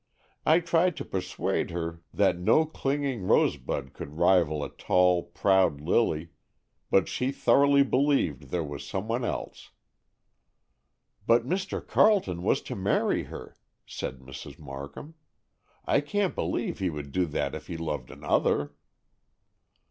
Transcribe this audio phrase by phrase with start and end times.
[0.47, 6.29] "I tried to persuade her that no clinging rosebud could rival a tall, proud lily,
[6.89, 9.69] but she thoroughly believed there was some one else."
[11.27, 11.85] "But Mr.
[11.87, 14.57] Carleton was to marry her," said Mrs.
[14.57, 15.13] Markham.
[15.85, 18.73] "I can't believe he would do that if he loved another."